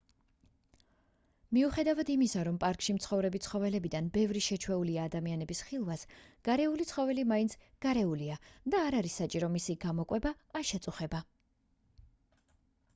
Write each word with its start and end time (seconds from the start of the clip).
მიუხედავად 1.57 2.07
იმისა 2.13 2.45
რომ 2.47 2.55
პარკში 2.63 2.95
მცხოვრები 2.97 3.41
ცხოველებიდან 3.47 4.07
ბევრი 4.15 4.41
შეჩვეულია 4.45 5.03
ადამიანების 5.11 5.61
ხილვას 5.67 6.07
გარეული 6.49 6.89
ცხოველი 6.93 7.27
მაინც 7.33 7.55
გარეულია 7.87 8.39
და 8.75 8.81
არ 8.89 8.99
არის 9.03 9.19
საჭირო 9.23 9.51
მისი 9.59 9.77
გამოკვება 9.87 10.33
ან 10.63 10.67
შეწუხება 10.73 11.23